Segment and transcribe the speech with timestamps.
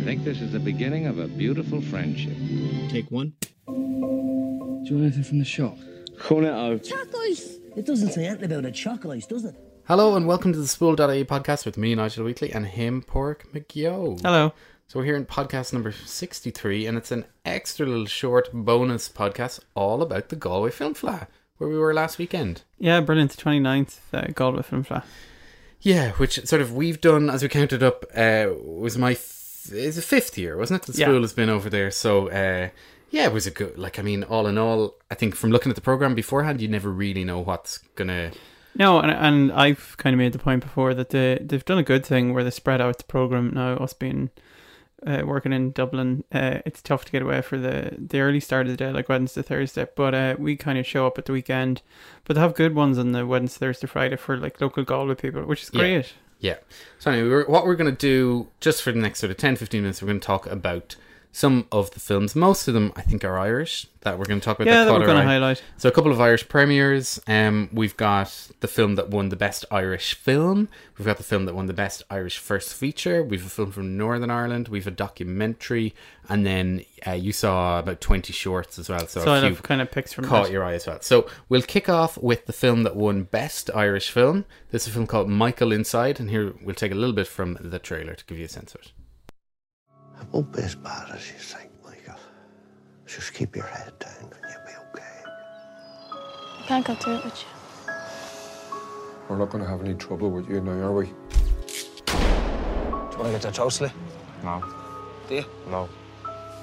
[0.00, 2.34] I think this is the beginning of a beautiful friendship.
[2.88, 3.34] Take one.
[3.66, 5.76] Do you want anything from the shop?
[6.16, 6.82] Cornetto.
[6.82, 7.76] Chocolate!
[7.76, 9.54] It doesn't say anything about a chocolate, does it?
[9.86, 14.18] Hello and welcome to the Spool.ie podcast with me, Nigel Weekly, and him, Pork McGio.
[14.22, 14.54] Hello.
[14.88, 19.60] So we're here in podcast number 63, and it's an extra little short bonus podcast
[19.74, 21.26] all about the Galway Film Fleadh,
[21.58, 22.62] where we were last weekend.
[22.78, 23.36] Yeah, brilliant.
[23.36, 25.04] 29th uh, Galway Film Fleadh.
[25.82, 29.39] Yeah, which sort of we've done, as we counted up, uh, was my f-
[29.70, 30.92] it's a fifth year, wasn't it?
[30.92, 31.06] The Yeah.
[31.06, 31.90] school has been over there.
[31.90, 32.68] So, uh,
[33.10, 35.70] yeah, it was a good, like, I mean, all in all, I think from looking
[35.70, 38.30] at the program beforehand, you never really know what's going to.
[38.76, 41.82] No, and, and I've kind of made the point before that they, they've done a
[41.82, 43.74] good thing where they spread out the programme now.
[43.78, 44.30] Us being
[45.04, 48.66] uh, working in Dublin, uh, it's tough to get away for the, the early start
[48.66, 49.88] of the day, like Wednesday, Thursday.
[49.96, 51.82] But uh, we kind of show up at the weekend.
[52.24, 55.42] But they have good ones on the Wednesday, Thursday, Friday for like local Galway people,
[55.42, 55.80] which is Yeah.
[55.80, 56.12] great.
[56.40, 56.56] Yeah.
[56.98, 59.56] So, anyway, we're, what we're going to do just for the next sort of 10
[59.56, 60.96] 15 minutes, we're going to talk about
[61.32, 62.34] some of the films.
[62.34, 64.66] Most of them, I think, are Irish that we're going to talk about.
[64.66, 65.62] Yeah, that caught we're going to highlight.
[65.76, 67.20] So a couple of Irish premieres.
[67.26, 70.68] Um, we've got the film that won the best Irish film.
[70.98, 73.22] We've got the film that won the best Irish first feature.
[73.22, 74.68] We've a film from Northern Ireland.
[74.68, 75.94] We've a documentary,
[76.28, 79.06] and then uh, you saw about twenty shorts as well.
[79.06, 80.52] So, So a I few have kind of picks from caught that.
[80.52, 81.00] your eye as well.
[81.00, 84.46] So we'll kick off with the film that won best Irish film.
[84.70, 87.56] This is a film called Michael Inside, and here we'll take a little bit from
[87.60, 88.92] the trailer to give you a sense of it.
[90.20, 92.20] It won't be as bad as you think, Michael.
[93.06, 95.24] Just keep your head down and you'll be okay.
[95.26, 97.48] I can't go through it with you.
[99.28, 101.06] We're not going to have any trouble with you now, are we?
[101.06, 101.12] Do
[102.12, 103.90] you want to get that toastly?
[104.42, 104.62] No,
[105.28, 105.44] Do you?
[105.68, 105.88] no.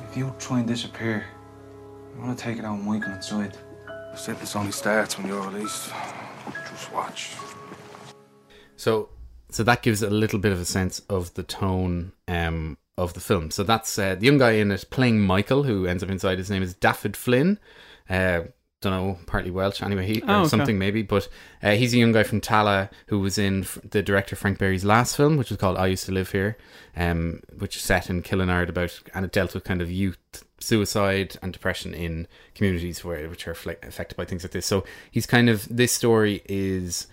[0.09, 1.25] If you try and disappear,
[2.16, 3.58] I'm going to take it out on Michael inside.
[3.88, 5.92] The sentence only starts when you're released.
[6.71, 7.33] Just watch.
[8.75, 9.09] So,
[9.49, 13.19] so that gives a little bit of a sense of the tone um, of the
[13.19, 13.51] film.
[13.51, 16.37] So that's uh, the young guy in it playing Michael, who ends up inside.
[16.39, 17.59] His name is Dafhyd Flynn.
[18.09, 18.41] Uh,
[18.79, 19.81] don't know, partly Welsh.
[19.81, 20.49] Anyway, he Oh, or okay.
[20.49, 21.02] something maybe.
[21.02, 21.27] But
[21.63, 24.86] uh, he's a young guy from Tallaght who was in f- the director Frank Berry's
[24.86, 26.57] last film, which was called I Used to Live Here,
[26.95, 30.17] um, which is set in Killinard about and it dealt with kind of youth
[30.59, 34.65] suicide and depression in communities where which are affli- affected by things like this.
[34.67, 37.07] So he's kind of this story is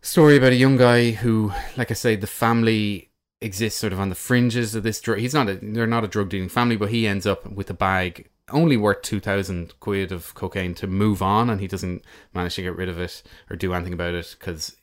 [0.00, 3.07] story about a young guy who, like I say, the family
[3.40, 5.18] exists sort of on the fringes of this drug.
[5.18, 7.74] He's not a, they're not a drug dealing family, but he ends up with a
[7.74, 12.62] bag only worth 2000 quid of cocaine to move on and he doesn't manage to
[12.62, 14.76] get rid of it or do anything about it because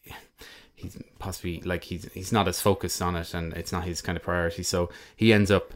[0.76, 4.16] he's possibly like he's he's not as focused on it and it's not his kind
[4.16, 5.74] of priority so he ends up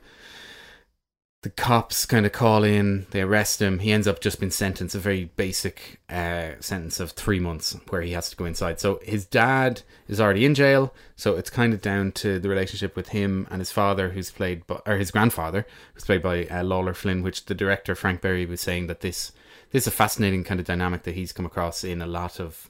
[1.42, 3.80] the cops kind of call in, they arrest him.
[3.80, 8.02] He ends up just being sentenced a very basic uh, sentence of three months where
[8.02, 8.82] he has to go inside.
[8.82, 10.94] So his dad is already in jail.
[11.16, 14.68] So it's kind of down to the relationship with him and his father, who's played
[14.68, 18.46] by, or his grandfather, who's played by uh, Lalor Flynn, which the director Frank Berry
[18.46, 19.32] was saying that this
[19.72, 22.70] this is a fascinating kind of dynamic that he's come across in a lot of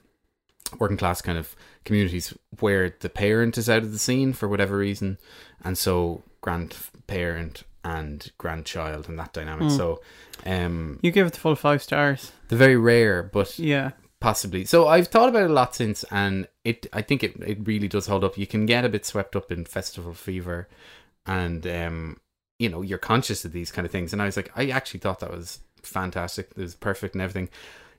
[0.78, 4.78] working class kind of communities where the parent is out of the scene for whatever
[4.78, 5.18] reason,
[5.64, 9.70] and so grandparent and grandchild and that dynamic.
[9.70, 9.78] Mm.
[9.78, 10.02] So,
[10.46, 12.32] um, You give it the full five stars.
[12.50, 13.92] the very rare, but Yeah.
[14.20, 14.66] possibly.
[14.66, 17.88] So I've thought about it a lot since, and it I think it it really
[17.88, 18.38] does hold up.
[18.38, 20.68] You can get a bit swept up in festival fever,
[21.26, 22.18] and um,
[22.60, 24.12] you know, you're conscious of these kind of things.
[24.12, 26.50] And I was like, I actually thought that was fantastic.
[26.58, 27.50] It was perfect and everything.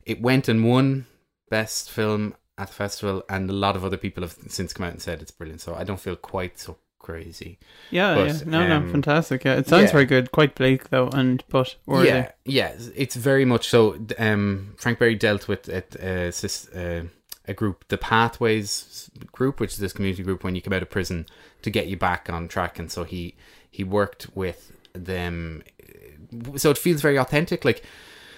[0.04, 1.06] It went and won
[1.48, 4.92] best film at the festival, and a lot of other people have since come out
[4.92, 5.62] and said it's brilliant.
[5.62, 6.76] So I don't feel quite so
[7.10, 7.58] crazy.
[7.90, 8.38] Yeah, But, yeah.
[8.46, 9.44] No, um, no, fantastic.
[9.44, 9.92] Yeah, it sounds yeah.
[9.92, 10.32] very good.
[10.32, 11.76] Quite bleak though, and but.
[11.88, 13.98] Yeah, yeah, it's very much so.
[14.18, 17.04] Um, Frank Berry dealt with it, uh, sis- uh,
[17.46, 20.90] a group, the Pathways group, which is this community group when you come out of
[20.90, 21.26] prison
[21.62, 23.34] to get you back on track, and so he
[23.70, 25.62] he worked with them.
[26.56, 27.82] So it feels very authentic, like.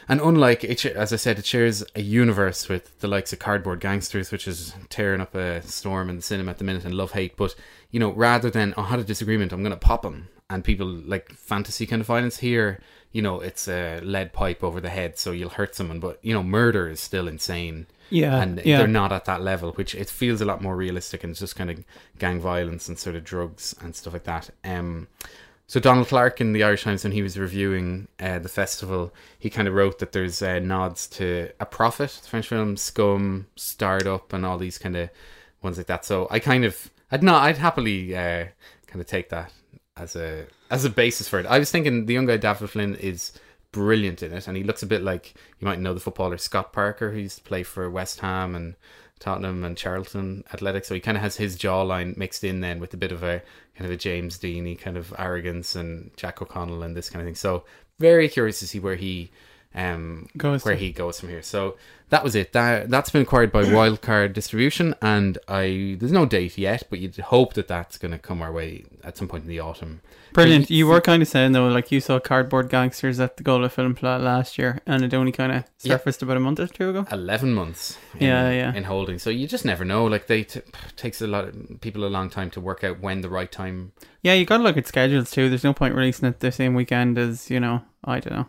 [0.08, 3.80] And unlike it, as I said, it shares a universe with the likes of Cardboard
[3.80, 7.12] Gangsters, which is tearing up a storm in the cinema at the minute, and Love
[7.12, 7.36] Hate.
[7.36, 7.54] But
[7.90, 10.64] you know, rather than oh, I had a disagreement, I'm going to pop him, and
[10.64, 12.80] people like fantasy kind of violence here.
[13.12, 16.00] You know, it's a lead pipe over the head, so you'll hurt someone.
[16.00, 17.86] But you know, murder is still insane.
[18.10, 18.78] Yeah, and yeah.
[18.78, 21.56] they're not at that level, which it feels a lot more realistic, and it's just
[21.56, 21.84] kind of
[22.18, 24.50] gang violence and sort of drugs and stuff like that.
[24.64, 25.08] Um,
[25.72, 29.48] so Donald Clarke in the Irish Times when he was reviewing uh, the festival, he
[29.48, 34.06] kind of wrote that there's uh, nods to A Prophet, the French film, Scum, Starred
[34.06, 35.08] Up, and all these kind of
[35.62, 36.04] ones like that.
[36.04, 38.48] So I kind of, I'd not, I'd happily uh,
[38.86, 39.50] kind of take that
[39.96, 41.46] as a as a basis for it.
[41.46, 43.32] I was thinking the young guy David Flynn is
[43.72, 46.74] brilliant in it, and he looks a bit like you might know the footballer Scott
[46.74, 48.74] Parker, who used to play for West Ham and
[49.22, 50.84] Tottenham and Charlton Athletic.
[50.84, 53.40] So he kind of has his jawline mixed in then with a bit of a
[53.76, 57.26] kind of a James Deany kind of arrogance and Jack O'Connell and this kind of
[57.26, 57.36] thing.
[57.36, 57.64] So
[57.98, 59.30] very curious to see where he
[59.74, 60.80] um Goes where to.
[60.80, 61.42] he goes from here.
[61.42, 61.76] So
[62.10, 62.52] that was it.
[62.52, 67.16] That that's been acquired by Wildcard Distribution, and I there's no date yet, but you'd
[67.16, 70.02] hope that that's going to come our way at some point in the autumn.
[70.34, 70.70] Brilliant.
[70.70, 73.94] You were kind of saying though, like you saw Cardboard Gangsters at the Galway Film
[73.94, 75.94] Fleadh last year, and it only kind of Yeah.
[75.96, 77.06] surfaced about a month or two ago.
[77.10, 77.98] Eleven months.
[78.18, 78.74] In, Yeah, yeah.
[78.74, 80.04] In holding, so you just never know.
[80.06, 80.60] Like they t-
[80.96, 83.92] takes a lot of people a long time to work out when the right time.
[84.22, 85.48] Yeah, you got to look at schedules too.
[85.48, 87.82] There's no point releasing it the same weekend as you know.
[88.04, 88.46] I don't know.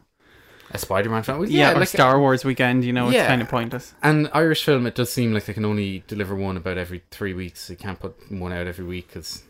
[0.74, 2.84] A Spider-Man film, Well, Yeah, or like- Star Wars weekend.
[2.84, 3.22] You know, Yeah.
[3.22, 3.94] it's kind of pointless.
[4.02, 7.34] And Irish film, it does seem like they can only deliver one about every three
[7.34, 7.70] weeks.
[7.70, 9.44] You can't put one out every week because,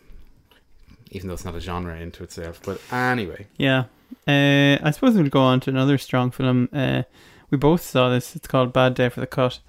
[1.11, 2.59] even though it's not a genre into itself.
[2.63, 3.85] But anyway, Yeah.
[4.27, 6.69] Uh, I suppose we'll go on to another strong film.
[6.71, 7.03] Uh,
[7.49, 8.35] we both saw this.
[8.35, 9.59] It's called Bad Day for the Cut.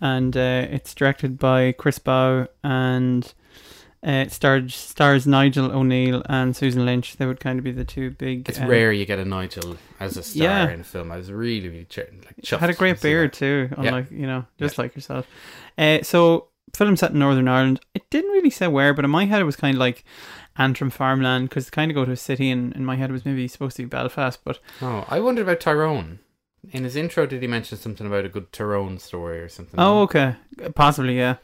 [0.00, 3.32] And uh, it's directed by Chris Baugh and
[4.06, 7.16] uh, it stars, stars Nigel O'Neill and Susan Lynch.
[7.16, 8.48] They would kind of be the two big.
[8.48, 10.70] it's um, rare you get a Nigel as a star Yeah.
[10.70, 11.10] in a film.
[11.10, 13.76] I was really, really ch- like chuffed had a great see beard too, Yeah.
[13.86, 15.26] unlike you know, just like yourself.
[15.78, 17.80] Uh, so film set in Northern Ireland.
[17.94, 20.04] It didn't really say where, but in my head it was kind of like
[20.56, 23.24] Antrim farmland because kind of go to a city, and in my head it was
[23.24, 26.18] maybe supposed to be Belfast, but Oh, I wondered about Tyrone.
[26.72, 29.78] In his intro, did he mention something about a good Tyrone story or something?
[29.78, 30.36] Oh, okay.
[30.74, 31.36] Possibly, yeah.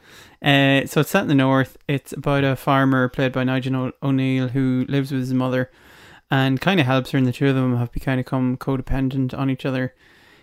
[0.43, 1.77] Uh, so it's set in the north.
[1.87, 5.71] It's about a farmer played by Nigel O- O'Neill who lives with his mother
[6.31, 9.51] and kind of helps her, and the two of them have become, become codependent on
[9.51, 9.95] each other.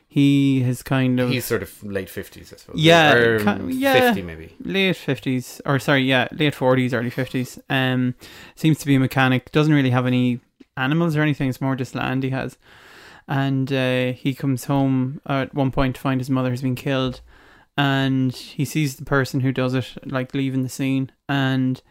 [0.09, 1.29] He has kind of.
[1.29, 2.79] He's sort of late fifties, I suppose.
[2.79, 4.55] yeah, or yeah, fifty maybe.
[4.63, 7.59] late fifties, or sorry, yeah, late forties, early fifties.
[7.69, 8.15] Um,
[8.55, 9.51] seems to be a mechanic.
[9.51, 10.39] Doesn't really have any
[10.77, 11.49] animals or anything.
[11.49, 12.57] It's more just land he has.
[13.27, 17.21] And uh, he comes home at one point to find his mother has been killed,
[17.75, 21.81] and he sees the person who does it like leaving the scene, and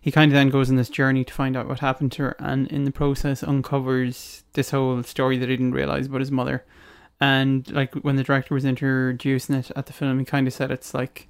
[0.00, 2.36] he kind of then goes on this journey to find out what happened to her,
[2.38, 6.64] and in the process uncovers this whole story that he didn't realize about his mother.
[7.20, 10.70] And like when the director was introducing it at the film, he kind of said
[10.70, 11.28] it's like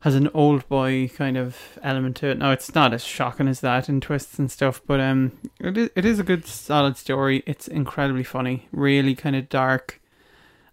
[0.00, 2.38] has an Oldboy kind of element to it.
[2.38, 5.90] Now it's not as shocking as that in twists and stuff, but um, it is,
[5.94, 7.42] it is a good solid story.
[7.46, 10.00] It's incredibly funny, really kind of dark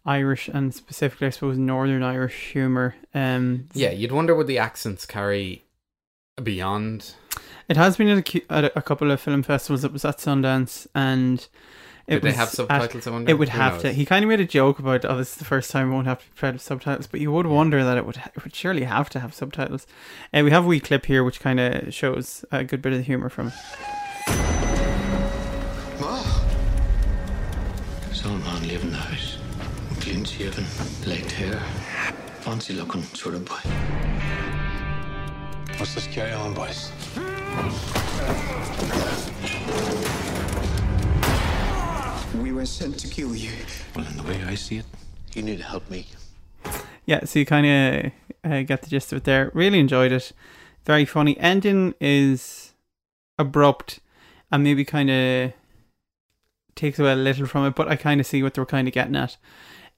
[0.06, 2.96] Irish and specifically I suppose Northern Irish humor.
[3.14, 5.66] Um, Yeah, you'd wonder would the accents carry
[6.42, 7.14] beyond.
[7.68, 9.84] it has been at a, at a, a couple of film festivals.
[9.84, 11.48] It was at Sundance and.
[12.08, 13.30] It Did they was have at- subtitles, I wonder?
[13.32, 13.92] It would Who have to.
[13.92, 16.08] He kind of made a joke about, "Oh, this is the first time it won't
[16.08, 18.56] have to be played with subtitles," but you would wonder that it would it would
[18.56, 19.86] surely have to have subtitles.
[20.32, 23.00] And we have a wee clip here which kind of shows a good bit of
[23.00, 23.54] the humor from it.
[28.14, 29.38] Some man live in the house.
[30.00, 30.66] Clean shaven,
[31.06, 31.60] light hair.
[32.40, 33.56] Fancy looking sort of boy.
[35.78, 36.92] What's this carry on, boys?
[42.58, 43.52] We were sent to kill you.
[43.96, 44.86] Well, in the way I see it,
[45.36, 46.08] you need to help me.
[47.06, 48.12] Yeah, so you kind of
[48.52, 49.52] uh, get the gist of it there.
[49.54, 50.32] Really enjoyed it.
[50.84, 51.38] Very funny.
[51.38, 52.74] Ending is
[53.38, 54.00] abrupt
[54.52, 55.54] and maybe kind of
[56.74, 58.88] takes away a little from it, but I kind of see what they were kind
[58.88, 59.38] of getting at.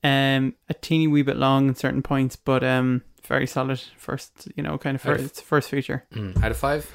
[0.04, 4.50] Um, a teeny wee bit long in certain points, but um, very solid first.
[4.58, 6.04] You know, kind of Out of- first, first feature.
[6.14, 6.92] Mm, out of five.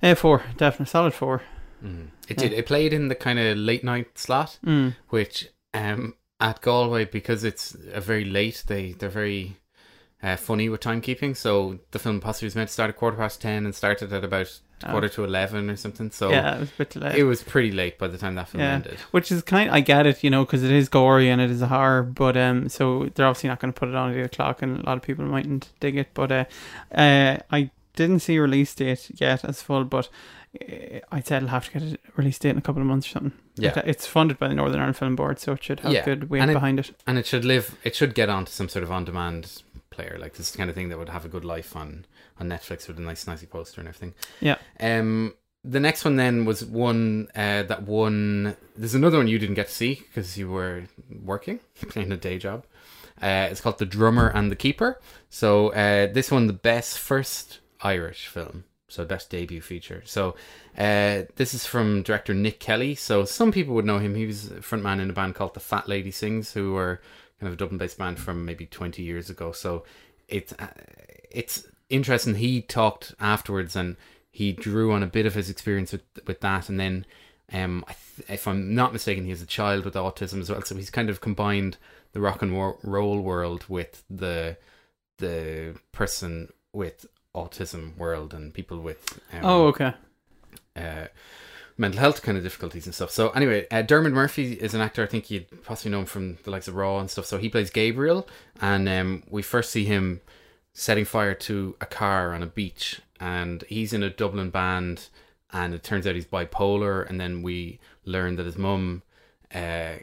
[0.00, 1.42] Uh, four, definitely solid four.
[1.84, 2.08] Mm.
[2.28, 2.48] It Yeah.
[2.48, 2.52] did.
[2.54, 4.94] It played in the kind of late night slot, Mm.
[5.10, 8.64] which um at Galway because it's a very late.
[8.66, 9.56] They they're very
[10.22, 11.36] uh, funny with timekeeping.
[11.36, 14.24] So the film possibly was meant to start at quarter past ten and started at
[14.24, 14.90] about Oh.
[14.90, 16.10] quarter to eleven or something.
[16.10, 17.14] So Yeah, it was a bit late.
[17.16, 18.98] It was pretty late by the time that film yeah, ended.
[19.12, 19.70] which is kind.
[19.70, 22.02] I get it, you know, because it is gory and it is a horror.
[22.02, 24.80] But um, so they're obviously not going to put it on at eight o'clock, and
[24.80, 26.08] a lot of people mightn't dig it.
[26.12, 26.44] But uh,
[26.94, 30.08] uh, I didn't see release date yet as full, but
[30.60, 33.06] uh, I'd say it'll have to get a release date in a couple of months
[33.08, 33.32] or something.
[33.56, 33.72] Yeah.
[33.76, 36.42] Uh, it's funded by the Northern Ireland Film Board, so it should have good weight
[36.42, 36.90] and behind it.
[37.06, 37.76] and it should live.
[37.84, 40.98] It should get onto some sort of on-demand player, like this kind of thing that
[40.98, 42.04] would have a good life on
[42.40, 44.14] on Netflix with a nice, nicey poster and everything.
[44.40, 44.56] Yeah.
[44.80, 45.34] Um.
[45.66, 48.54] The next one then was one uh, that won.
[48.76, 50.82] There's another one you didn't get to see because you were
[51.22, 52.66] working, playing a day job.
[53.22, 55.00] Uh, it's called The Drummer and the Keeper.
[55.30, 60.02] So uh, this one, the best first Irish film, so best debut feature.
[60.04, 60.34] So
[60.76, 62.94] uh, this is from director Nick Kelly.
[62.94, 64.14] So some people would know him.
[64.14, 67.00] He was frontman in a band called the Fat Lady Sings, who were
[67.38, 69.52] kind of a Dublin-based band from maybe 20 years ago.
[69.52, 69.84] So
[70.28, 70.68] it's uh,
[71.30, 72.36] it's interesting.
[72.36, 73.96] He talked afterwards and
[74.30, 77.06] he drew on a bit of his experience with with that, and then
[77.52, 80.62] um, th- if I'm not mistaken, he has a child with autism as well.
[80.62, 81.76] So he's kind of combined
[82.12, 84.56] the rock and roll world with the
[85.18, 89.94] the person with autism world and people with um, Oh, okay.
[90.76, 91.06] uh,
[91.76, 93.10] mental health kind of difficulties and stuff.
[93.10, 95.02] So anyway, uh, Dermot Murphy is an actor.
[95.02, 97.26] I think you'd possibly know him from the likes of Raw and stuff.
[97.26, 98.28] So he plays Gabriel,
[98.60, 100.20] and um, we first see him
[100.72, 105.08] setting fire to a car on a beach, and he's in a Dublin band,
[105.52, 109.02] and it turns out he's bipolar, and then we learn that his mum.
[109.54, 109.94] Uh,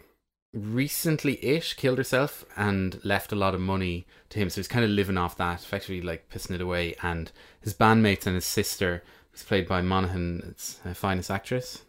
[0.54, 4.92] recently-ish killed herself and left a lot of money to him so he's kind of
[4.92, 7.32] living off that effectively like pissing it away and
[7.62, 11.84] his bandmates and his sister who's played by Monaghan it's a finest actress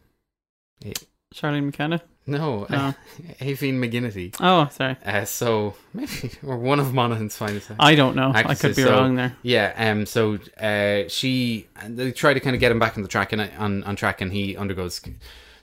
[1.35, 2.03] Charlene McKenna.
[2.27, 2.77] no, No.
[2.77, 2.93] uh,
[3.41, 4.97] Aoibhinn McGinnity Oh, sorry.
[5.05, 8.31] uh, so maybe or one of Monaghan's finest I don't know.
[8.35, 9.35] I could be So, wrong there.
[9.43, 13.09] yeah um so uh she they try to kind of get him back on the
[13.09, 15.01] track and on, on track and he undergoes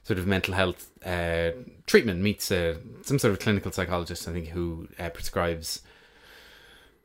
[0.03, 1.51] sort of mental health uh,
[1.87, 5.81] treatment meets uh, some sort of clinical psychologist, I think, who uh, prescribes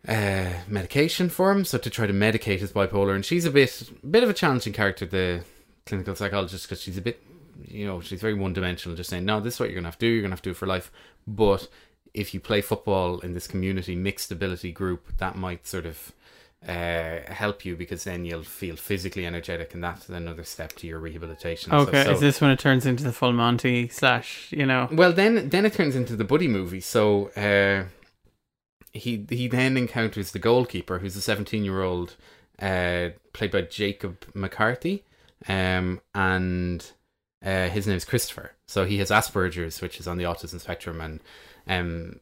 [0.08, 3.14] uh, medication for him, so to try to medicate his bipolar.
[3.14, 5.44] And she's a bit, bit of a challenging character, the
[5.86, 7.22] clinical psychologist, because she's a bit,
[7.66, 9.98] you know, she's very one dimensional, just saying, no, this is what you're gonna have
[9.98, 10.12] to do.
[10.12, 10.90] You're gonna have to do it for life.
[11.26, 11.68] But
[12.12, 16.12] if you play football in this community mixed ability group, that might sort of
[16.66, 20.99] uh, help you because then you'll feel physically energetic, and that's another step to your
[20.99, 21.73] rehabilitation.
[21.73, 22.04] Okay.
[22.04, 24.88] So- is this when it turns into the full Monty slash, you know?
[24.92, 26.80] well, then then it turns into the buddy movie.
[26.80, 27.85] So uh,
[28.92, 32.16] he he then encounters the goalkeeper, who's a seventeen year old,
[32.61, 35.04] uh, played by Jacob McCarthy,
[35.47, 36.92] um, and
[37.44, 38.52] uh, his name's Christopher.
[38.68, 41.21] So he has Asperger's, which is on the autism spectrum, and
[41.66, 42.21] um,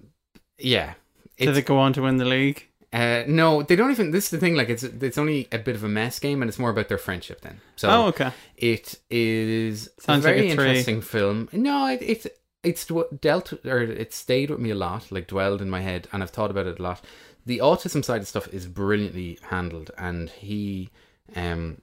[0.58, 0.94] yeah.
[1.38, 2.68] Did it go on to win the league?
[2.92, 4.10] Uh, no, they don't even.
[4.10, 4.54] This is the thing.
[4.54, 6.98] Like, it's it's only a bit of a mess game, and it's more about their
[6.98, 7.40] friendship.
[7.40, 8.32] Then, so Oh, okay.
[8.56, 11.48] it is Sounds a like very a interesting film.
[11.52, 12.26] No, it, it's
[12.62, 12.86] it's
[13.20, 16.30] dealt or it stayed with me a lot, like dwelled in my head, and I've
[16.30, 17.00] thought about it a lot.
[17.44, 20.90] The autism side of stuff is brilliantly handled, and he,
[21.34, 21.80] um,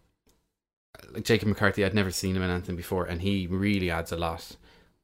[1.11, 4.15] like Jacob McCarthy, I'd never seen him in anything before, and he really adds a
[4.15, 4.55] lot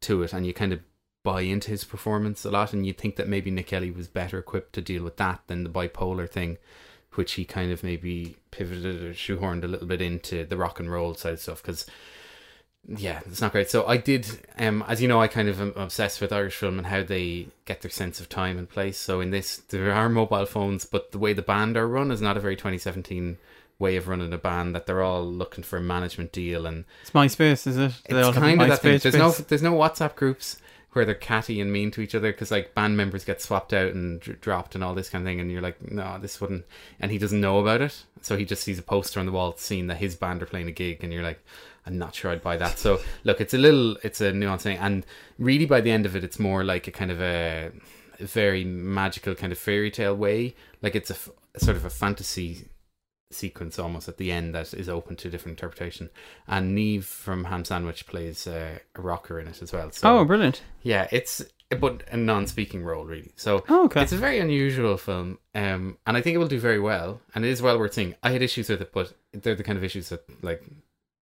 [0.02, 0.80] to it, and you kind of
[1.25, 4.38] buy into his performance a lot, and you'd think that maybe Nick Kelly was better
[4.38, 6.58] equipped to deal with that than the bipolar thing,
[7.15, 10.89] which he kind of maybe pivoted or shoehorned a little bit into the rock and
[10.89, 11.86] roll side of stuff because
[12.88, 13.70] yeah, it's not great.
[13.70, 14.27] So I did,
[14.60, 17.48] um, as you know, I kind of am obsessed with Irish film and how they
[17.65, 18.98] get their sense of time and place.
[18.98, 22.22] So in this, there are mobile phones, but the way the band are run is
[22.22, 23.38] not a very 2017
[23.79, 24.75] way of running a band.
[24.75, 27.94] That they're all looking for a management deal and It's MySpace, is it?
[28.08, 29.00] They all it's kind of that thing.
[29.00, 30.58] There's no there's no WhatsApp groups
[30.96, 33.92] where they're catty and mean to each other because like band members get swapped out
[33.92, 36.66] and dr- dropped and all this kind of thing, and you're like, no, this wouldn't.
[37.00, 39.56] And he doesn't know about it, so he just sees a poster on the wall
[39.58, 41.44] seeing that his band are playing a gig, and you're like,
[41.86, 42.80] I'm not sure I'd buy that.
[42.80, 45.06] So look, it's a little, it's a nuance thing, and
[45.38, 47.72] really by the end of it, it's more like a kind of a,
[48.20, 50.56] very magical kind of fairy tale way.
[50.82, 51.16] Like it's a,
[51.60, 52.70] sort of a fantasy
[53.32, 56.10] sequence almost at the end that is open to different interpretation.
[56.48, 59.91] And Niamh from Ham Sandwich plays uh, a rocker in it as well.
[59.91, 60.62] So Oh, brilliant.
[60.84, 61.44] Yeah, it's
[61.79, 63.32] but a non-speaking role really.
[63.36, 64.03] So Oh, okay.
[64.03, 67.44] it's a very unusual film, um, and I think it will do very well, and
[67.44, 68.13] it is well worth seeing.
[68.22, 70.63] I had issues with it, but they're the kind of issues that like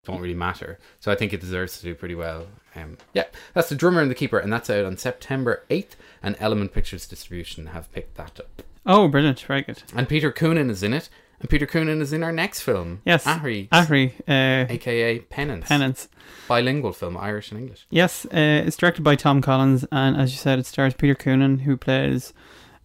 [0.04, 0.80] don't really matter.
[1.00, 2.48] So I think it deserves to do pretty well.
[2.76, 5.96] Um, yeah, that's the drummer and the keeper, and that's out on September eighth.
[6.24, 8.64] And Element Pictures Distribution have picked that up.
[8.84, 9.40] Oh, brilliant.
[9.42, 9.84] Very good.
[9.96, 11.08] And Peter Coonan is in it.
[11.42, 13.02] And Peter Coonan is in our next film.
[13.04, 13.26] Yes.
[13.26, 13.68] Aithrí.
[13.70, 15.68] Aithrí, uh, aka Penance.
[15.68, 16.08] Penance.
[16.48, 17.88] Bilingual film, Irish and English.
[17.90, 21.62] Yes, uh, it's directed by Tom Collins, and as you said, it stars Peter Coonan,
[21.62, 22.34] who plays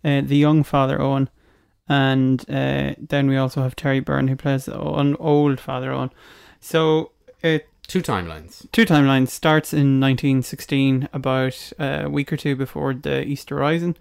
[0.05, 1.29] uh, the young Father Owen,
[1.89, 6.11] and uh, then we also have Terry Byrne, who plays an old Father Owen.
[6.61, 8.71] So it two timelines.
[8.73, 13.97] Two timelines starts in 1916, about uh, a week or two before the Easter Rising.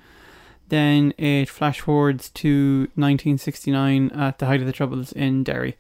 [0.70, 5.78] Then it flash forwards to 1969 at the height of the Troubles in Derry,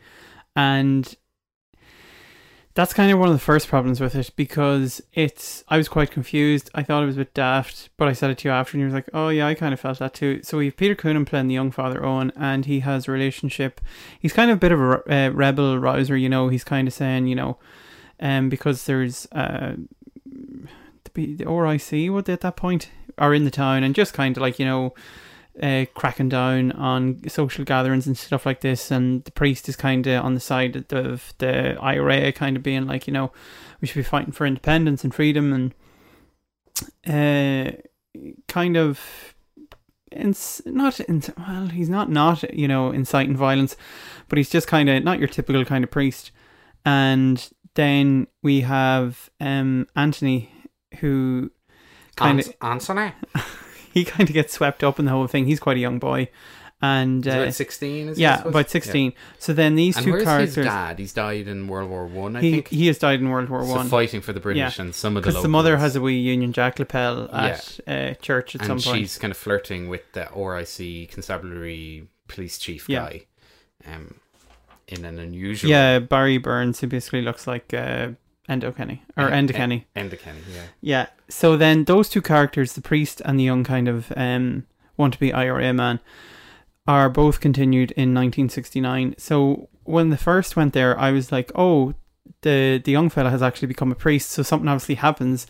[0.55, 1.15] and
[2.75, 6.11] that's kind of one of the first problems with it because it's I was quite
[6.11, 6.69] confused.
[6.75, 8.81] I thought it was a bit daft, but I said it to you after, and
[8.81, 10.93] you were like, "Oh yeah, I kind of felt that too." So we have Peter
[10.93, 13.79] Coonan playing the young Father Owen, and he has a relationship.
[14.19, 16.49] He's kind of a bit of a uh, rebel rouser, you know.
[16.49, 17.57] He's kind of saying, you know,
[18.19, 19.75] um, because there's uh,
[21.15, 24.41] the, the RIC, they at that point are in the town, and just kind of
[24.41, 24.93] like you know.
[25.63, 30.05] Uh, cracking down on social gatherings and stuff like this, and the priest is kind
[30.05, 33.31] of on the side of the, IRA, kind of being like, you know,
[33.79, 35.73] we should be fighting for independence and freedom, and
[37.07, 37.71] uh,
[38.49, 38.99] kind of,
[40.11, 43.75] ins- not in, well, he's not not you know inciting violence,
[44.27, 46.31] but he's just kind of not your typical kind of priest.
[46.85, 50.51] And then we have um Anthony,
[50.95, 51.51] who
[52.15, 53.13] kind of Anthony?
[53.93, 55.45] he kind of gets swept up in the whole thing.
[55.45, 56.29] He's quite a young boy,
[56.81, 59.13] and uh, about 16, is yeah, about sixteen.
[59.39, 60.55] So then these and two characters.
[60.55, 60.99] his dad?
[60.99, 62.67] He's died in World War One, I, he think.
[62.69, 65.23] he has died in World War So One, fighting for the British and some of
[65.23, 68.81] the because the mother has a wee Union Jack lapel at uh, church at and
[68.81, 69.01] some point.
[69.01, 72.99] she's kind of flirting with the RIC constabulary police chief Yeah.
[73.09, 73.25] guy,
[73.87, 74.15] um,
[74.87, 75.69] in an unusual.
[75.69, 78.09] Yeah, Barry Burns, who basically looks like uh,
[78.47, 79.87] Endo Kenny or En- Enda Kenny.
[79.95, 80.61] En- Enda Kenny, yeah.
[80.81, 81.05] Yeah.
[81.29, 84.65] So then those two characters, the priest and the young kind of um,
[84.97, 85.99] want to be IRA man,
[86.87, 89.15] are both continued in 1969.
[89.17, 91.93] So when the first went there, I was like, oh,
[92.41, 94.29] the the young fella has actually become a priest.
[94.31, 95.47] So something obviously happens.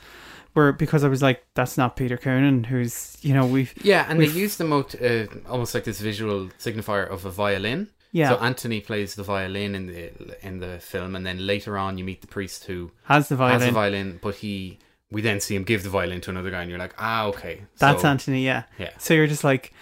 [0.53, 4.17] Where because I was like, that's not Peter Coonan, who's you know we've Yeah, and
[4.17, 7.89] we've- they use the most uh, almost like this visual signifier of a violin.
[8.15, 8.29] Yeah.
[8.29, 12.03] So Anthony plays the violin in the in the film, and then later on you
[12.05, 13.59] meet the priest who Has the violin.
[13.59, 14.19] Has the violin.
[14.21, 14.79] but he
[15.11, 17.63] we then see him give the violin to another guy, and you're like, ah, okay,
[17.77, 18.63] That's So- Anthony, yeah.
[18.79, 18.91] yeah.
[18.97, 19.73] So you're just like,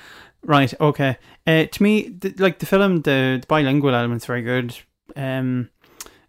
[0.44, 1.18] right, okay.
[1.48, 4.76] Uh, to me, th- like the film, the, the bilingual element's very good.
[5.16, 5.70] Um,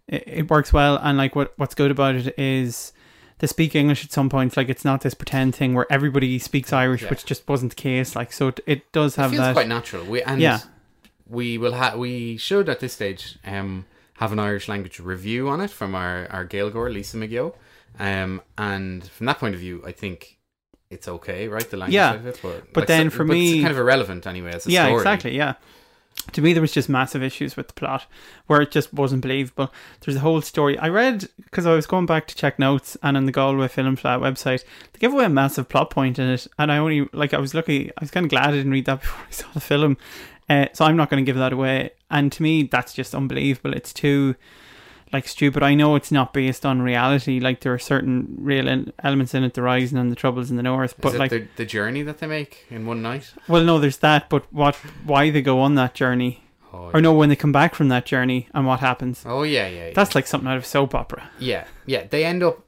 [0.07, 2.93] it, it works well, and like what what's good about it is
[3.39, 4.55] they speak English at some points.
[4.55, 7.09] Like it's not this pretend thing where everybody speaks Irish, Yeah.
[7.09, 8.15] which just wasn't the case.
[8.15, 9.53] Like so, it, it does It have feels that.
[9.53, 10.05] quite natural.
[10.05, 10.59] We and Yeah.
[11.27, 15.59] We will have we should at this stage um have an Irish language review on
[15.61, 17.55] it from our our Gaeilgeoir Lisa McGill,
[17.99, 20.37] um and from that point of view, I think
[20.89, 21.67] it's okay, right?
[21.69, 22.13] The language Yeah.
[22.13, 24.49] of it, but But like, then so- for but it's me- kind of irrelevant anyway
[24.49, 24.73] as a story.
[24.75, 25.01] yeah, story.
[25.01, 25.35] exactly.
[25.35, 25.53] Yeah.
[26.31, 28.05] To me, there was just massive issues with the plot
[28.47, 29.71] where it just wasn't believable.
[29.99, 33.17] There's a whole story I read because I was going back to check notes, and
[33.17, 34.63] on the Galway Film Fleadh website,
[34.93, 37.53] they give away a massive plot point in it, and I only like I was
[37.53, 37.89] lucky.
[37.91, 39.97] I was kind of glad I didn't read that before I saw the film,
[40.49, 41.91] uh, so I'm not going to give that away.
[42.09, 43.73] And to me, that's just unbelievable.
[43.73, 44.35] It's too
[45.13, 45.63] like stupid.
[45.63, 47.39] I know it's not based on reality.
[47.39, 50.63] Like there are certain real elements in it, the rising and the troubles in the
[50.63, 53.33] north, but like the, the journey that they make in one night?
[53.47, 54.75] well, no, there's that, but what?
[55.05, 56.43] Why they go on that journey?
[56.73, 59.23] Oh, or no, when they come back from that journey and what happens?
[59.25, 59.93] Oh yeah, yeah, yeah.
[59.93, 61.29] That's like something out of soap opera.
[61.39, 62.05] Yeah, yeah.
[62.09, 62.59] They end up.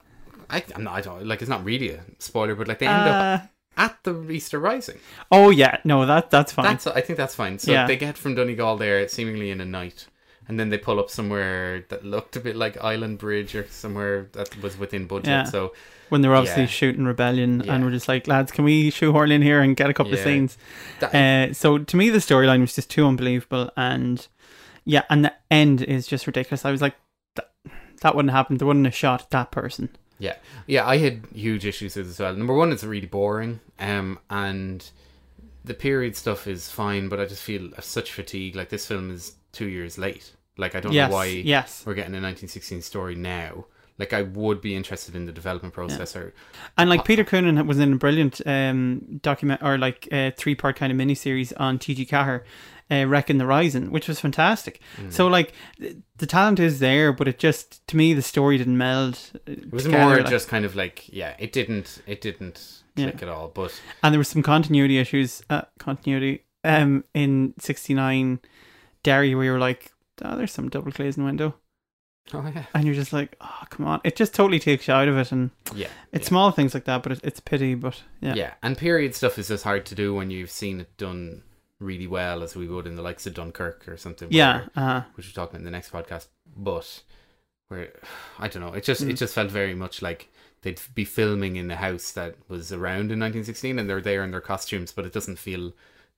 [0.50, 0.94] I, I'm not.
[0.94, 1.42] I don't like.
[1.42, 4.98] It's not really a spoiler, but like they end Uh, up at the Easter Rising.
[5.32, 6.66] Oh yeah, no, that that's fine.
[6.66, 6.88] That's.
[6.88, 7.60] I think that's fine.
[7.60, 7.88] So Yeah.
[7.88, 10.08] they get from Donegal there seemingly in a night,
[10.48, 14.28] and then they pull up somewhere that looked a bit like Island Bridge or somewhere
[14.34, 15.28] that was within budget.
[15.28, 15.44] yeah.
[15.44, 15.74] So
[16.10, 16.70] when they were obviously yeah.
[16.70, 19.94] shooting Rebellion, and we're just like, lads, can we shoehorn in here and get a
[19.94, 20.58] couple of scenes?
[21.00, 24.26] That- uh, so to me, the storyline was just too unbelievable, and
[24.86, 26.64] yeah, and the end is just ridiculous.
[26.66, 26.96] I was like,
[27.36, 27.52] that,
[28.02, 28.58] that wouldn't happen.
[28.58, 29.90] They wouldn't have shot that person.
[30.20, 32.34] Yeah, yeah, I had huge issues with it as well.
[32.36, 34.90] Number one, it's really boring, um, and
[35.64, 38.56] the period stuff is fine, but I just feel such fatigue.
[38.56, 40.34] Like this film is two years late.
[40.58, 41.84] Like I don't Yes, know why yes.
[41.86, 43.66] we're getting a 1916 story now.
[44.00, 46.34] Like I would be interested in the development process or
[46.78, 50.76] And like Peter Coonan was in a brilliant um, document or like a three part
[50.76, 52.06] kind of mini series on T.G.
[52.06, 52.44] Ceathair,
[52.92, 54.80] uh, Wrecking the Rising, which was fantastic.
[54.98, 55.12] Mm.
[55.12, 58.78] So like th- the talent is there, but it just to me the story didn't
[58.78, 59.20] meld.
[59.36, 62.84] uh, It was together, more like- just kind of like yeah, it didn't it didn't
[62.96, 63.10] Yeah.
[63.12, 63.48] click at all.
[63.48, 65.42] But and there was some continuity issues.
[65.50, 68.40] Uh, continuity um in '69
[69.04, 69.92] Derry, where you were like,
[70.24, 71.56] oh, there's some double glazing window.
[72.34, 72.66] Oh yeah.
[72.74, 74.02] And you're just like, oh come on!
[74.04, 77.04] It just totally takes you out of it, and Yeah, it's small things like that,
[77.04, 77.74] but it, it's pity.
[77.76, 78.54] But yeah, yeah.
[78.62, 81.44] and period stuff is just hard to do when you've seen it done
[81.80, 84.28] really well, as we would in the likes of Dunkirk or something.
[84.32, 85.02] Yeah, where- uh-huh.
[85.16, 86.28] which we're talking about in the next podcast.
[86.56, 87.04] But
[87.70, 87.94] where
[88.40, 89.18] I don't know, it just it Mm.
[89.18, 90.30] just felt very much like
[90.64, 94.32] they'd be filming in a house that was around in 1916, and they're there in
[94.32, 95.72] their costumes, but it doesn't feel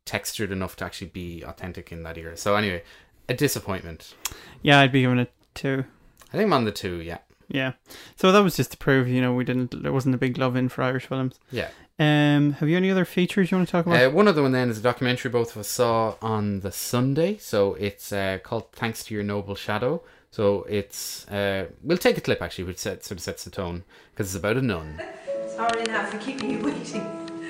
[0.05, 2.35] textured enough to actually be authentic in that era.
[2.37, 2.81] So anyway,
[3.27, 4.15] a disappointment.
[4.63, 5.83] yeah, I'd be giving it two.
[6.29, 7.01] I think I'm on the two.
[7.01, 7.19] Yeah.
[7.47, 7.73] Yeah.
[8.15, 9.81] So that was just to prove, you know, we didn't.
[9.81, 11.39] There wasn't a big love in for Irish films.
[11.51, 11.69] Yeah.
[11.97, 12.53] Um.
[12.53, 14.01] Have you any other features you want to talk about?
[14.01, 17.37] Uh, one other one then is a documentary both of us saw on the Sunday.
[17.37, 22.21] So it's uh, called "Thanks to Your Noble Shadow." So it's uh, we'll take a
[22.21, 25.01] clip actually, which set, sort of sets the tone because it's about a nun.
[25.55, 27.01] Sorry now for keeping you waiting.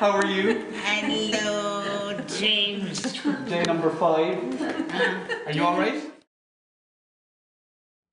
[0.00, 0.64] How are you?
[0.72, 3.02] Hello, James.
[3.48, 4.38] Day number five.
[5.46, 6.13] Are you all right?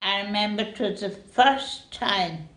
[0.02, 2.50] I remember it was the first time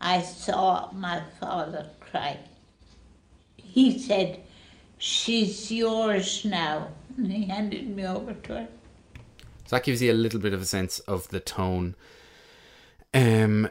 [0.00, 2.38] I saw my father cry.
[3.56, 4.40] He said,
[4.98, 6.88] She's yours now.
[7.16, 8.68] And he handed me over to her.
[9.66, 11.94] So that gives you a little bit of a sense of the tone.
[13.12, 13.70] Um,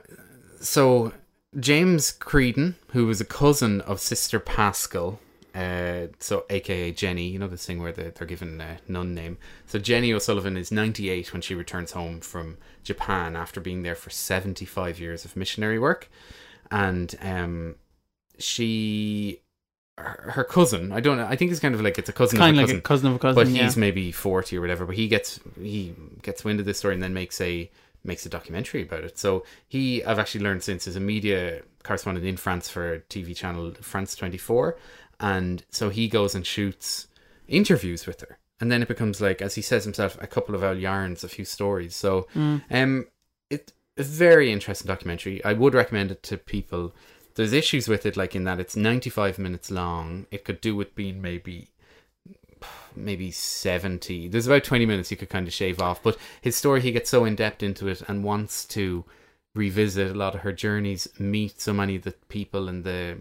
[0.59, 1.13] so
[1.59, 5.19] James Creedon, who was a cousin of Sister Pascal,
[5.59, 9.37] uh, so AKA Jenny, you know this thing where they're, they're given a nun name.
[9.65, 14.09] So Jenny O'Sullivan is 98 when she returns home from Japan after being there for
[14.09, 16.09] 75 years of missionary work,
[16.71, 17.75] and um,
[18.37, 19.41] she
[19.97, 20.91] her, cousin.
[20.91, 21.25] I don't know.
[21.25, 22.39] I think it's kind of like it's a cousin.
[22.39, 23.63] Kind of a like cousin, a cousin of a cousin, But yeah.
[23.63, 24.85] he's maybe forty or whatever.
[24.85, 27.69] But he gets he gets wind of this story and then makes a
[28.03, 29.17] makes a documentary about it.
[29.19, 33.73] So he, I've actually learned since, is a media correspondent in France for TV channel
[33.81, 34.77] France Twenty Four,
[35.19, 37.08] and so he goes and shoots
[37.47, 40.63] interviews with her, and then it becomes like, as he says himself, a couple of
[40.63, 41.95] old yarns, a few stories.
[41.95, 42.62] So, Mm.
[42.71, 43.08] um,
[43.49, 45.43] it a very interesting documentary.
[45.43, 46.93] I would recommend it to people.
[47.36, 50.25] There's issues with it, like in that it's 95 minutes long.
[50.32, 51.69] It could do with being maybe
[52.95, 56.82] maybe 70 there's about 20 minutes you could kind of shave off but his story
[56.82, 59.05] he gets so in depth into it and wants to
[59.55, 63.17] revisit a lot of her journeys meet so many of the people and the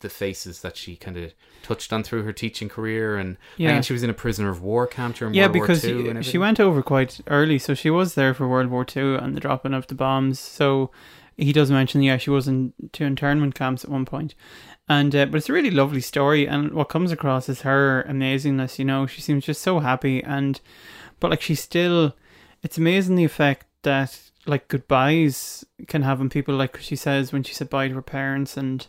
[0.00, 3.70] the faces that she kind of touched on through her teaching career and Yeah.
[3.70, 6.22] and she was in a prisoner of war camp during yeah, World because War II
[6.22, 9.36] she- she went over quite early, so she was there for World War Two and
[9.36, 10.38] the dropping of the bombs.
[10.40, 10.90] So
[11.36, 14.34] he does mention, yeah, she was in two internment camps at one point,
[14.88, 16.46] and uh, but it's a really lovely story.
[16.46, 18.78] And what comes across is her amazingness.
[18.78, 20.60] You know, she seems just so happy, and
[21.20, 22.14] but like she's still.
[22.62, 26.56] It's amazing the effect that like goodbyes can have on people.
[26.56, 28.84] Like she says when she said bye to her parents and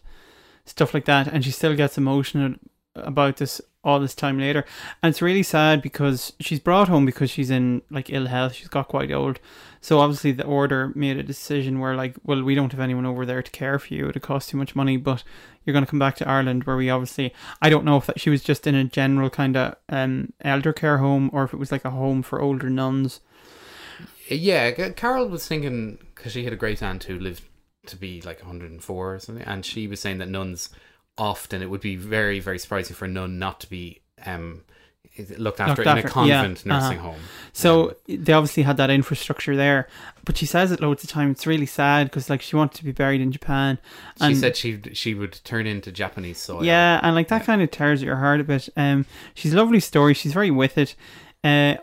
[0.70, 2.56] stuff like that, and she still gets emotional
[2.96, 4.66] about this all this time later.
[5.02, 8.54] And it's really sad because she's brought home because she's in like ill health.
[8.54, 9.40] She's got quite old.
[9.82, 13.26] So obviously the order made a decision where like, well, we don't have anyone over
[13.26, 14.10] there to care for you.
[14.10, 15.24] It costs too much money, but
[15.64, 18.20] you're going to come back to Ireland where we obviously, I don't know if that
[18.20, 21.60] she was just in a general kind of um elder care home or if it
[21.60, 23.22] was like a home for older nuns.
[24.28, 27.44] Yeah, Carol was thinking because she had a great aunt who lived
[27.90, 30.70] to be like 104 or something, and she was saying that nuns
[31.18, 34.62] often it would be very very surprising for a nun not to be um
[35.38, 37.12] looked after Looked in a convent yeah, nursing uh-huh.
[37.12, 37.20] home.
[37.54, 39.88] So they obviously had that infrastructure there,
[40.24, 41.32] but she says it loads of time.
[41.32, 43.80] It's really sad because like she wanted to be buried in Japan.
[44.26, 46.64] She said she she would turn into Japanese soil.
[46.64, 48.70] Yeah, and like that kind of tears at your heart a bit.
[48.78, 50.14] Um, she's a lovely story.
[50.14, 50.96] She's very with it.
[51.44, 51.76] Uh,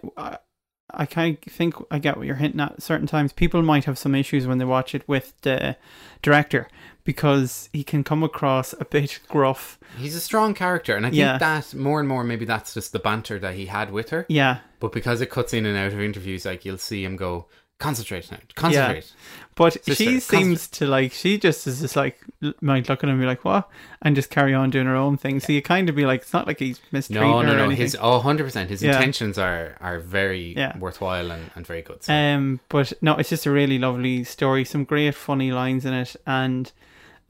[0.97, 2.83] I, kind of think I get what you're hinting at.
[2.83, 5.77] Certain times, people might have some issues when they watch it with the
[6.23, 6.69] director
[7.05, 9.79] because he can come across a bit gruff.
[9.99, 11.39] He's a strong character, and I think Yeah.
[11.39, 14.27] that more and more maybe that's just the banter that he had with her.
[14.29, 14.59] Yeah.
[14.81, 17.47] But because it cuts in and out of interviews, like you'll see him go,
[17.79, 19.05] concentrate now, concentrate.
[19.05, 19.47] Yeah.
[19.55, 22.19] But Sister, she concentrate." seems to like she just is just like
[22.61, 23.69] might look at him and be like what
[24.03, 25.41] and just carry on doing her own thing.
[25.41, 27.71] So you kind of be like it's not like he's mistreating No, her no, no.
[27.71, 28.71] His oh, 100 percent.
[28.71, 28.97] His Yeah.
[28.97, 30.77] intentions are are very Yeah.
[30.79, 32.05] worthwhile and, and very good.
[32.05, 32.13] So.
[32.13, 34.65] Um, but no, it's just a really lovely story.
[34.65, 36.71] Some great funny lines in it, and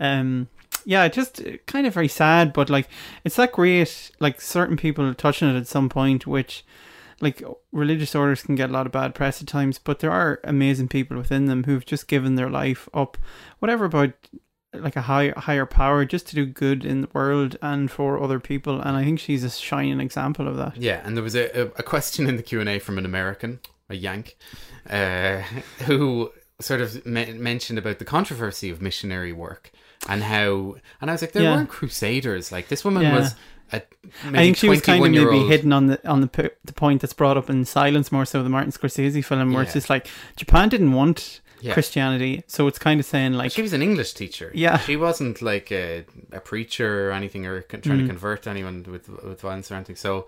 [0.00, 0.48] um,
[0.84, 2.52] yeah, just kind of very sad.
[2.52, 2.88] But like,
[3.24, 4.10] it's that great.
[4.20, 6.64] Like certain people touch on it at some point, which
[7.20, 10.40] like religious orders can get a lot of bad press at times, but there are
[10.44, 13.16] amazing people within them who've just given their life up,
[13.58, 14.12] whatever about
[14.74, 18.38] like a higher higher power, just to do good in the world and for other
[18.38, 18.80] people.
[18.80, 20.76] And I think she's a shining example of that.
[20.76, 23.60] Yeah, and there was a, a, question in the Q and A from an American,
[23.88, 24.36] a Yank,
[24.90, 25.40] uh,
[25.84, 29.70] who sort of me- mentioned about the controversy of missionary work
[30.08, 31.54] and how, and I was like, there Yeah.
[31.56, 32.52] weren't crusaders.
[32.52, 33.16] Like this woman Yeah.
[33.18, 33.34] was
[33.72, 33.82] I
[34.30, 37.12] think she was kind of maybe 21-year-old hidden on the on the the point that's
[37.12, 40.68] brought up in Silence more so the Martin Scorsese film where it's just like Japan
[40.68, 41.72] didn't want Yeah.
[41.72, 44.52] Christianity, so it's kind of saying like she was an English teacher.
[44.54, 44.78] Yeah.
[44.78, 48.02] she wasn't like a, a preacher or anything, or con- trying Mm.
[48.02, 49.96] to convert anyone with with violence or anything.
[49.96, 50.26] So,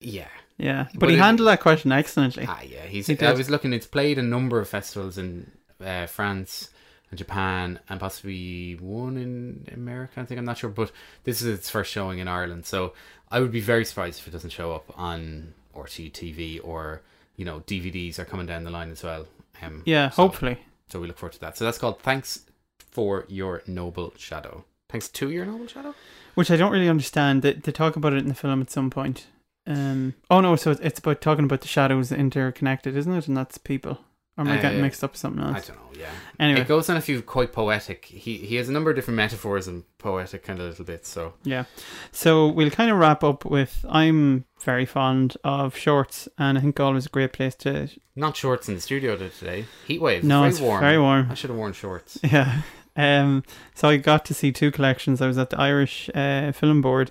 [0.00, 2.46] yeah, yeah, but, But he it- handled that question excellently.
[2.48, 3.06] Ah, yeah, he's.
[3.08, 3.72] He I was looking.
[3.72, 5.50] It's played a number of festivals in
[5.84, 6.70] uh, France
[7.12, 10.20] and Japan, and possibly one in America.
[10.20, 10.90] I think I'm not sure, but
[11.24, 12.64] this is its first showing in Ireland.
[12.66, 12.94] So
[13.30, 17.02] I would be very surprised if it doesn't show up on RTÉ TV or
[17.36, 19.26] you know DVDs are coming down the line as well.
[19.62, 20.58] Um, Yeah, so- hopefully.
[20.88, 21.56] So we look forward to that.
[21.56, 22.46] So that's called "Thanks
[22.78, 25.94] for Your Noble Shadow." Thanks to your noble shadow.
[26.34, 27.40] which I don't really understand.
[27.42, 29.26] They, they talk about it in the film at some point.
[29.66, 33.26] Um, oh no, so it's about talking about the shadows interconnected, isn't it?
[33.28, 34.00] And that's people.
[34.38, 35.56] Or am I getting Uh, mixed up with something else?
[35.56, 36.00] I don't know.
[36.00, 36.10] Yeah.
[36.40, 38.06] Anyway, it goes on a few quite poetic.
[38.06, 41.08] He he has a number of different metaphors and poetic kind of little bits.
[41.10, 41.64] So Yeah.
[42.12, 46.80] So we'll kind of wrap up with I'm very fond of shorts, and I think
[46.80, 47.88] always a great place to.
[48.16, 49.66] not shorts in the studio today.
[49.86, 50.24] Heat wave.
[50.24, 50.80] No, very it's warm.
[50.80, 51.28] very warm.
[51.30, 52.18] I should have worn shorts.
[52.32, 52.62] Yeah.
[52.96, 53.42] Um.
[53.74, 55.20] So I got to see two collections.
[55.20, 57.10] I was at the Irish uh, Film Board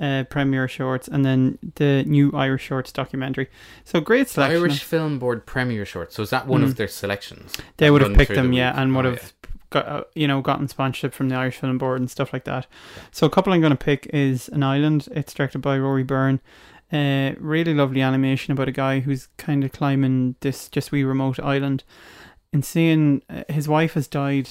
[0.00, 3.48] uh, premiere shorts, and then the new Irish shorts documentary.
[3.84, 4.60] So great selection.
[4.62, 6.14] Irish Film Board premiere shorts.
[6.16, 6.64] So is that one Mm.
[6.64, 7.52] of their selections?
[7.76, 9.32] They would have picked through the them, yeah, and would Oh, have
[9.70, 12.66] got uh, you know gotten sponsorship from the Irish Film Board and stuff like that.
[13.12, 15.08] So a couple I'm going to pick is An Island.
[15.12, 16.40] It's directed by Rory Byrne.
[16.92, 21.38] Uh, really lovely animation about a guy who's kind of climbing this just wee remote
[21.38, 21.84] island,
[22.52, 24.48] and seeing uh, his wife has died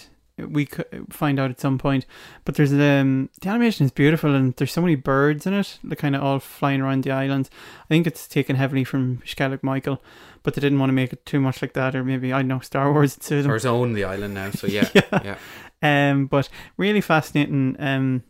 [0.47, 2.05] we could find out at some point.
[2.45, 5.79] But there's um the animation is beautiful and there's so many birds in it.
[5.83, 7.49] They're kind of all flying around the island.
[7.83, 10.01] I think it's taken heavily from Skellig Michael,
[10.43, 12.47] but they didn't want to make it too much like that, or maybe I don't
[12.47, 13.17] know Star Wars.
[13.17, 13.51] It suited them.
[13.51, 14.51] Or own the island now.
[14.51, 15.35] So yeah, Yeah.
[15.81, 16.09] yeah.
[16.11, 18.23] Um, but really fascinating, um,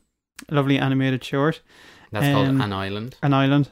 [0.49, 1.61] lovely animated short.
[2.11, 3.15] That's called Um, An Island.
[3.21, 3.69] An Island.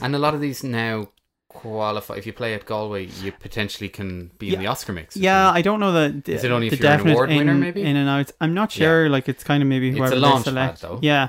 [0.00, 1.08] And a lot of these now
[1.52, 2.14] qualify.
[2.14, 5.16] If you play at Galway, you potentially can be in the Oscar mix.
[5.16, 6.28] Yeah, I don't know that.
[6.28, 7.82] Is it only the if you're an award in, winner, maybe?
[7.82, 8.30] in and out?
[8.40, 9.08] I'm not sure.
[9.08, 10.80] Like it's kind of maybe It's a whoever they launch select.
[10.80, 10.98] pad, though.
[11.02, 11.28] Yeah.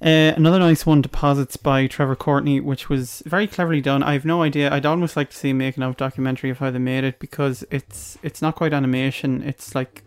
[0.00, 4.04] Uh, another nice one, Deposits by Trevor Courtney, which was very cleverly done.
[4.04, 4.72] I have no idea.
[4.72, 7.64] I'd almost like to see a making of documentary of how they made it because
[7.70, 9.42] it's it's not quite animation.
[9.42, 10.04] It's like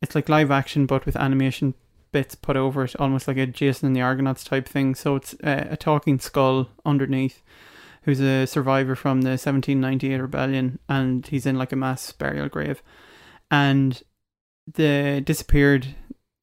[0.00, 1.74] it's like live action, but with animation
[2.10, 4.94] bits put over it, almost like a Jason and the Argonauts type thing.
[4.94, 7.42] So it's uh, a talking skull underneath,
[8.02, 12.82] who's a survivor from the 1798 rebellion, and he's in like a mass burial grave,
[13.50, 14.02] and
[14.72, 15.94] the disappeared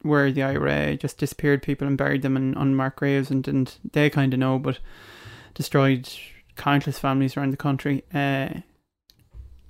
[0.01, 4.09] where the IRA just disappeared people and buried them in unmarked graves and didn't they
[4.09, 4.79] kind of know, but
[5.53, 6.09] destroyed
[6.55, 8.03] countless families around the country.
[8.13, 8.49] Uh,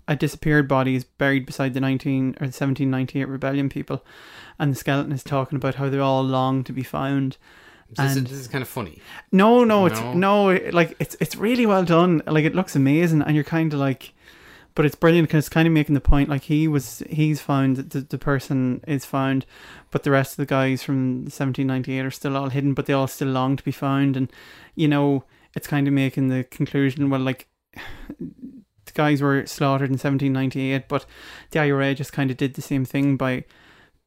[0.07, 4.03] a disappeared body is buried beside the 19 or the 1798 rebellion people,
[4.57, 7.37] and the skeleton is talking about how they all long to be found.
[7.95, 9.01] This, is, And this is kind of funny.
[9.31, 10.13] no, no, it's No?
[10.13, 12.21] no, like it's it's really well done.
[12.27, 14.13] Like it looks amazing, and you're kind of like,
[14.75, 16.29] but it's brilliant because it's kind of making the point.
[16.29, 19.45] Like he was, he's found the the person is found,
[19.89, 23.07] but the rest of the guys from 1798 are still all hidden, but they all
[23.07, 24.31] still long to be found, and
[24.75, 25.23] you know,
[25.55, 27.09] it's kind of making the conclusion.
[27.09, 27.47] Well, like
[28.19, 31.05] the guys were slaughtered in 1798, but
[31.51, 33.45] the IRA just kind of did the same thing by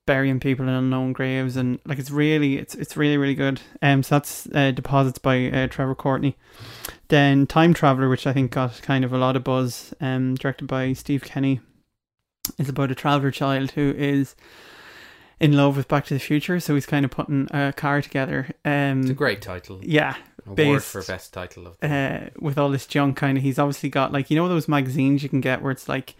[0.06, 3.60] burying people in unknown graves and like it's really it's it's really really good.
[3.80, 6.36] Um so that's uh, deposits by uh, Trevor Courtney.
[7.08, 10.66] Then Time Traveler which I think got kind of a lot of buzz um directed
[10.66, 11.60] by Steve Kenny
[12.58, 14.34] is about a traveler child who is
[15.38, 16.58] in love with Back to the Future.
[16.60, 19.80] So he's kind of putting a car together um It's a great title.
[19.82, 23.44] yeah Award based, for best title of the uh, with all this junk kind of
[23.44, 26.16] he's obviously got like you know those magazines you can get where it's like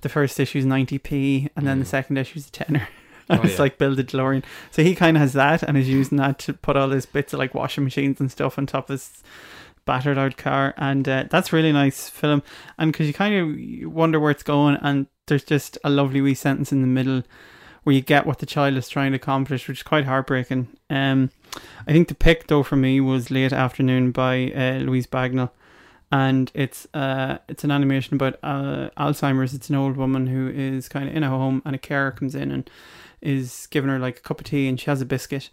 [0.00, 2.88] the first issue is 90p and then the second issue is a tenner
[3.30, 3.62] Oh, it's yeah.
[3.62, 6.52] like build a DeLorean so he kind of has that and is using that to
[6.52, 9.22] put all his bits of like washing machines and stuff on top of his
[9.86, 10.74] battered out car.
[10.76, 12.42] And uh, that's really nice film.
[12.76, 16.34] And because you kind of wonder where it's going and there's just a lovely wee
[16.34, 17.22] sentence in the middle
[17.84, 20.68] where you get what the child is trying to accomplish which is quite heartbreaking.
[20.90, 21.30] Um
[21.86, 25.50] i think the pick though for me was late afternoon by uh, louise bagnall
[26.12, 29.54] and it's uh it's an animation about uh, alzheimer's.
[29.54, 32.34] It's an old woman who is kind of in a home and a carer comes
[32.34, 32.68] in and
[33.20, 35.50] is giving her like a cup of tea and she has a biscuit.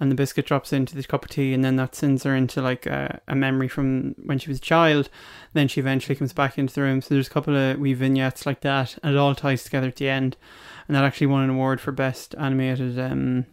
[0.00, 2.60] And the biscuit drops into the cup of tea and then that sends her into
[2.60, 5.08] like a, a memory from when she was a child.
[5.52, 7.00] Then she eventually comes back into the room.
[7.00, 8.98] So there's a couple of wee vignettes like that.
[9.02, 10.36] And it all ties together at the end.
[10.88, 13.46] And that actually won an award for best animated um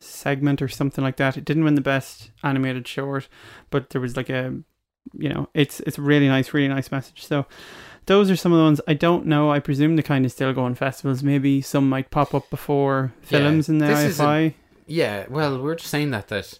[0.00, 1.36] segment or something like that.
[1.36, 3.28] It didn't win the best animated short
[3.70, 4.54] but there was like a
[5.14, 7.24] you know it's it's really nice really nice message.
[7.24, 7.46] So
[8.06, 9.50] those are some of the ones I don't know.
[9.50, 11.22] I presume they kind of still go on festivals.
[11.22, 14.54] Maybe some might pop up before films Yeah, in the this is a-
[14.86, 16.58] yeah, well, we're just saying that that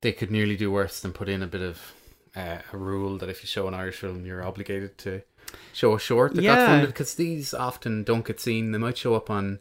[0.00, 1.92] they could nearly do worse than put in a bit of
[2.34, 5.20] uh, a rule that if you show an Irish film, you're obligated to
[5.74, 6.66] show a short that got Yeah.
[6.66, 8.72] funded because these often don't get seen.
[8.72, 9.58] They might show up on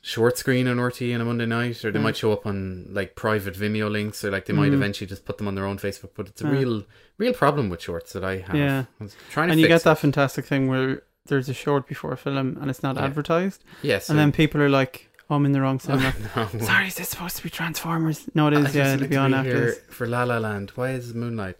[0.00, 3.14] Short screen on RTÉ on a Monday night, or they might show up on like
[3.14, 4.74] private Vimeo links, or like they might Hmm.
[4.74, 6.10] eventually just put them on their own Facebook.
[6.16, 6.84] But it's a real,
[7.18, 8.56] real problem with shorts that I have.
[8.56, 11.86] Yeah, I was trying to and you get that fantastic thing where there's a short
[11.86, 13.04] before a film and it's not Yeah.
[13.04, 13.62] advertised.
[13.82, 16.48] Yeah, and so- then people are like, "Oh, I'm in the wrong cinema." no.
[16.60, 18.24] Sorry, is this supposed to be Transformers?
[18.34, 18.66] No, it is.
[18.74, 19.78] I Yeah, it'll be on after this.
[19.90, 20.72] for La La Land.
[20.74, 21.56] Why is Moonlight?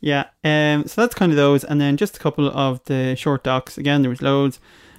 [0.00, 0.24] Yeah.
[0.44, 0.86] Um.
[0.86, 3.78] So that's kind of those, and then just a couple of the short docs.
[3.78, 4.58] Again, there was loads.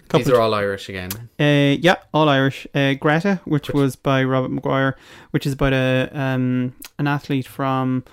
[0.10, 1.10] These Couple are all Irish again.
[1.40, 2.66] Uh, yeah, all Irish.
[2.74, 4.96] Uh, Greta, which, was by Robert Maguire,
[5.32, 8.04] which is about a um an athlete from,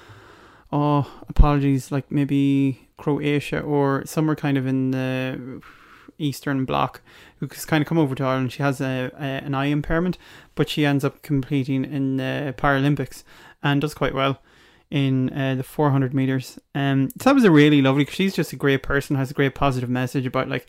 [0.73, 5.63] oh, apologies, like maybe Croatia or somewhere kind of in the
[6.19, 7.01] Eastern Bloc,
[7.39, 8.53] who's kind of come over to Ireland.
[8.53, 10.19] She has a, a an eye impairment,
[10.57, 13.23] but she ends up competing in the Paralympics
[13.63, 14.41] and does quite well
[14.91, 16.59] in uh, the 400 meters.
[16.75, 18.05] Um, so that was a really lovely.
[18.05, 20.67] Cause she's just a great person, has a great positive message about like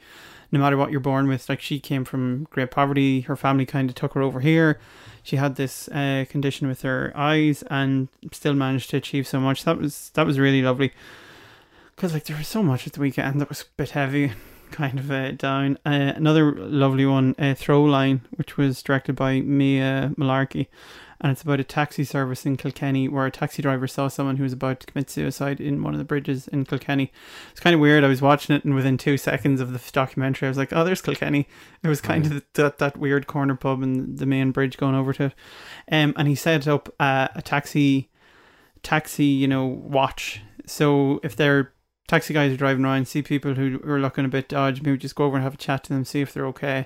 [0.51, 1.49] no matter what you're born with.
[1.49, 4.79] Like she came from great poverty, her family kind of took her over here.
[5.23, 9.63] She had this uh, condition with her eyes and still managed to achieve so much.
[9.63, 10.93] That was that was really lovely.
[11.95, 14.33] Because like there was so much at the weekend that was a bit heavy.
[14.71, 15.77] kind of uh, down.
[15.85, 20.67] Uh, another lovely one, uh, Throwline, which was directed by Mia Mullarkey.
[21.25, 24.43] And it's about a taxi service in Kilkenny where a taxi driver saw someone who
[24.43, 27.11] was about to commit suicide in one of the bridges in Kilkenny.
[27.49, 28.03] It's kind of weird.
[28.03, 30.83] I was watching it, and within two seconds of the documentary, I was like, "Oh,
[30.83, 31.47] there's Kilkenny."
[31.81, 35.13] It was kind of that that weird corner pub and the main bridge going over
[35.13, 35.33] to it.
[35.91, 38.11] Um, and he set up uh, a taxi,
[38.83, 40.41] taxi, you know, watch.
[40.67, 41.73] So if they're
[42.07, 45.15] taxi guys are driving around, see people who are looking a bit dodgy, maybe just
[45.15, 46.85] go over and have a chat to them, see if they're okay,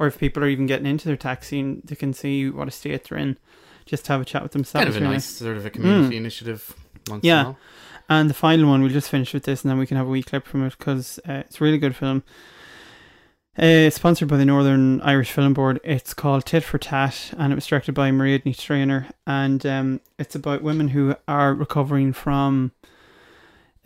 [0.00, 2.72] or if people are even getting into their taxi and they can see what a
[2.72, 3.38] state they're in,
[3.86, 4.84] just to have a chat with themselves.
[4.84, 5.14] Kind of a really.
[5.14, 6.18] nice sort of a community Mm.
[6.18, 6.74] initiative.
[7.08, 7.54] Once in a Yeah.
[8.08, 10.10] And the final one, we'll just finish with this and then we can have a
[10.10, 12.22] wee clip from it because uh, it's a really good film.
[13.58, 15.80] Uh, sponsored by the Northern Irish Film Board.
[15.82, 19.06] It's called Tit for Tat and it was directed by Mariadne Trainer.
[19.26, 22.72] And um, it's about women who are recovering from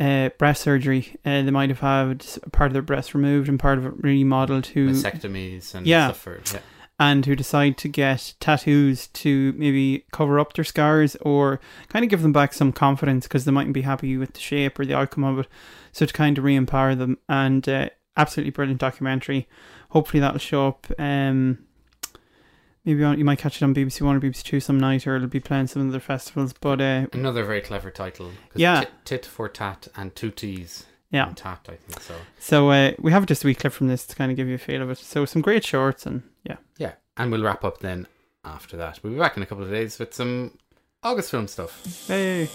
[0.00, 1.16] uh, breast surgery.
[1.24, 4.66] Uh, they might have had part of their breast removed and part of it remodeled.
[4.66, 6.50] Who Mastectomies and yeah, suffered.
[6.52, 6.60] Yeah.
[7.00, 11.58] And who decide to get tattoos to maybe cover up their scars or
[11.88, 14.78] kind of give them back some confidence because they mightn't be happy with the shape
[14.78, 15.48] or the outcome of it.
[15.92, 19.48] So to kind of re-empower them and uh, absolutely brilliant documentary.
[19.88, 20.86] Hopefully that'll show up.
[20.98, 21.60] Um,
[22.84, 25.16] maybe on, you might catch it on BBC One or BBC Two some night, or
[25.16, 26.52] it'll be playing some of their festivals.
[26.52, 28.32] But uh, Another very clever title.
[28.54, 28.80] Yeah.
[28.80, 30.84] Tit, tit for tat and two T's.
[31.10, 31.28] Yeah.
[31.28, 32.14] in Tat, I think so.
[32.38, 34.54] so uh, we have just a wee clip from this to kind of give you
[34.54, 34.98] a feel of it.
[34.98, 36.56] So some great shorts and yeah.
[36.78, 36.92] Yeah.
[37.16, 38.06] And we'll wrap up then
[38.44, 39.00] after that.
[39.02, 40.56] We'll be back in a couple of days with some
[41.02, 42.06] August film stuff.
[42.06, 42.48] Hey.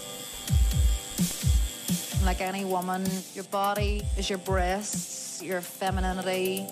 [2.24, 6.66] Like any woman, your body is your breasts, your femininity.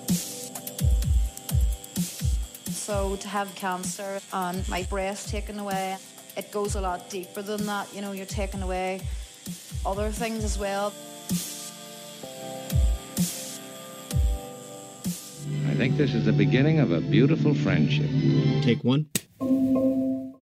[2.71, 5.97] So to have cancer and my breast taken away,
[6.37, 7.95] it goes a lot deeper than that.
[7.95, 9.01] You know, you're taking away
[9.87, 10.93] other things as well.
[15.67, 18.11] I think this is the beginning of a beautiful friendship.
[18.63, 19.07] Take one.